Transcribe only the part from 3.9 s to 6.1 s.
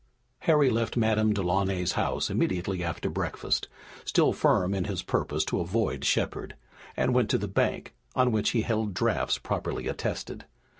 still firm in his purpose to avoid